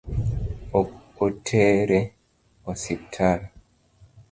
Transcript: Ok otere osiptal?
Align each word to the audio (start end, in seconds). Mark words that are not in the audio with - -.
Ok 0.79 0.89
otere 1.25 1.99
osiptal? 2.73 3.39